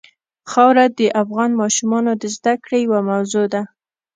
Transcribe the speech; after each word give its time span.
خاوره 0.51 0.85
د 0.99 1.01
افغان 1.21 1.51
ماشومانو 1.61 2.11
د 2.21 2.23
زده 2.35 2.53
کړې 2.63 2.79
یوه 2.85 2.99
موضوع 3.09 3.45
ده. 3.53 3.61